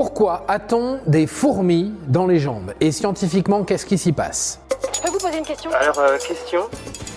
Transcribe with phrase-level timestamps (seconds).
[0.00, 4.60] Pourquoi a-t-on des fourmis dans les jambes Et scientifiquement, qu'est-ce qui s'y passe
[4.94, 6.60] Je peux vous poser une question Alors, euh, question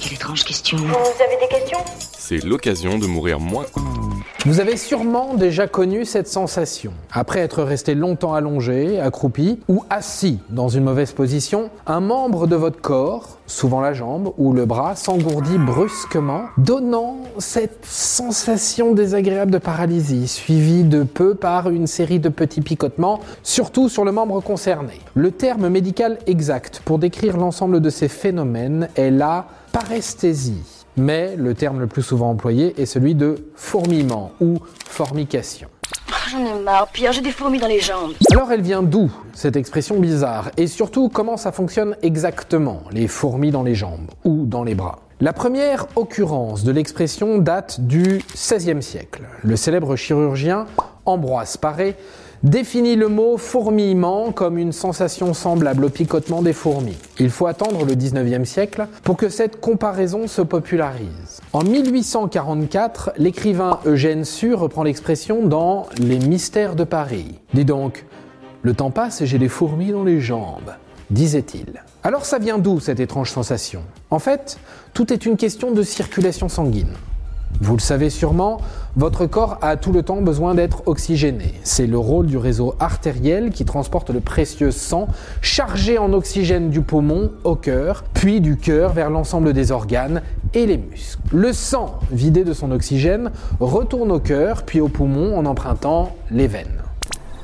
[0.00, 0.78] Quelle étrange question.
[0.78, 1.78] Vous avez des questions?
[1.98, 3.66] C'est l'occasion de mourir moins.
[4.46, 6.92] Vous avez sûrement déjà connu cette sensation.
[7.12, 12.56] Après être resté longtemps allongé, accroupi ou assis dans une mauvaise position, un membre de
[12.56, 19.58] votre corps, souvent la jambe ou le bras, s'engourdit brusquement, donnant cette sensation désagréable de
[19.58, 25.00] paralysie, suivie de peu par une série de petits picotements, surtout sur le membre concerné.
[25.14, 31.54] Le terme médical exact pour décrire l'ensemble de ces phénomènes est la paresthésie mais le
[31.54, 35.68] terme le plus souvent employé est celui de fourmillement ou formication.
[35.92, 38.12] Oh, J'en ai marre, Pierre, j'ai des fourmis dans les jambes.
[38.30, 40.50] Alors elle vient d'où cette expression bizarre?
[40.56, 45.00] Et surtout comment ça fonctionne exactement, les fourmis dans les jambes ou dans les bras?
[45.22, 49.22] La première occurrence de l'expression date du XVIe siècle.
[49.42, 50.66] Le célèbre chirurgien
[51.04, 51.96] Ambroise Paré
[52.42, 56.96] définit le mot fourmillement comme une sensation semblable au picotement des fourmis.
[57.18, 61.40] Il faut attendre le 19e siècle pour que cette comparaison se popularise.
[61.52, 67.38] En 1844, l'écrivain Eugène Sue reprend l'expression dans Les Mystères de Paris.
[67.52, 68.04] Dis donc,
[68.62, 70.72] le temps passe et j'ai des fourmis dans les jambes,
[71.10, 71.82] disait-il.
[72.02, 73.82] Alors ça vient d'où cette étrange sensation?
[74.10, 74.58] En fait,
[74.94, 76.94] tout est une question de circulation sanguine.
[77.60, 78.60] Vous le savez sûrement,
[78.96, 81.54] votre corps a tout le temps besoin d'être oxygéné.
[81.62, 85.08] C'est le rôle du réseau artériel qui transporte le précieux sang
[85.42, 90.22] chargé en oxygène du poumon au cœur, puis du cœur vers l'ensemble des organes
[90.54, 91.20] et les muscles.
[91.32, 96.46] Le sang, vidé de son oxygène, retourne au cœur, puis au poumon en empruntant les
[96.46, 96.82] veines.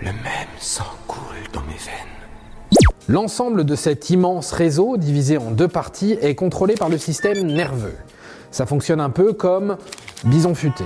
[0.00, 1.20] Le même sang coule
[1.52, 2.18] dans mes veines.
[3.08, 7.96] L'ensemble de cet immense réseau, divisé en deux parties, est contrôlé par le système nerveux.
[8.50, 9.76] Ça fonctionne un peu comme
[10.24, 10.84] bison futé.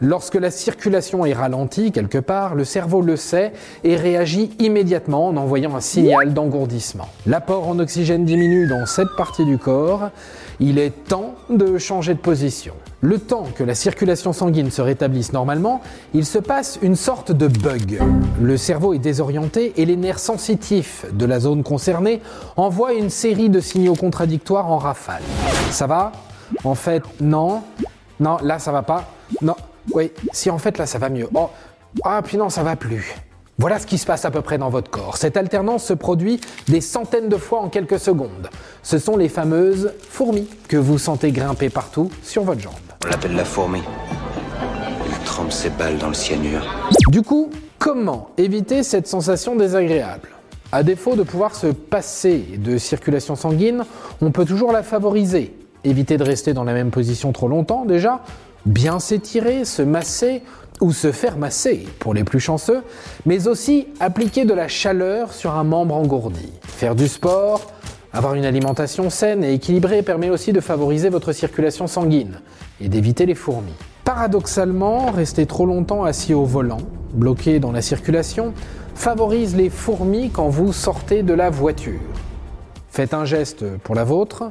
[0.00, 3.52] Lorsque la circulation est ralentie quelque part, le cerveau le sait
[3.84, 7.08] et réagit immédiatement en envoyant un signal d'engourdissement.
[7.26, 10.10] L'apport en oxygène diminue dans cette partie du corps.
[10.58, 12.74] Il est temps de changer de position.
[13.00, 15.80] Le temps que la circulation sanguine se rétablisse normalement,
[16.12, 18.00] il se passe une sorte de bug.
[18.40, 22.20] Le cerveau est désorienté et les nerfs sensitifs de la zone concernée
[22.56, 25.22] envoient une série de signaux contradictoires en rafale.
[25.70, 26.12] Ça va?
[26.62, 27.62] En fait, non.
[28.20, 29.10] Non, là ça va pas.
[29.42, 29.56] Non.
[29.92, 31.28] Oui, si en fait là ça va mieux.
[31.34, 31.50] Oh,
[32.04, 33.14] ah puis non, ça va plus.
[33.58, 35.16] Voilà ce qui se passe à peu près dans votre corps.
[35.16, 38.50] Cette alternance se produit des centaines de fois en quelques secondes.
[38.82, 42.72] Ce sont les fameuses fourmis que vous sentez grimper partout sur votre jambe.
[43.04, 43.82] On l'appelle la fourmi.
[45.06, 46.66] Il trempe ses balles dans le cyanure.
[47.08, 50.30] Du coup, comment éviter cette sensation désagréable?
[50.72, 53.84] À défaut de pouvoir se passer de circulation sanguine,
[54.20, 55.54] on peut toujours la favoriser.
[55.84, 58.20] Éviter de rester dans la même position trop longtemps déjà,
[58.66, 60.42] bien s'étirer, se masser
[60.80, 62.82] ou se faire masser pour les plus chanceux,
[63.26, 66.52] mais aussi appliquer de la chaleur sur un membre engourdi.
[66.62, 67.60] Faire du sport,
[68.12, 72.40] avoir une alimentation saine et équilibrée permet aussi de favoriser votre circulation sanguine
[72.80, 73.74] et d'éviter les fourmis.
[74.04, 76.80] Paradoxalement, rester trop longtemps assis au volant,
[77.12, 78.52] bloqué dans la circulation,
[78.94, 82.00] favorise les fourmis quand vous sortez de la voiture.
[82.88, 84.50] Faites un geste pour la vôtre,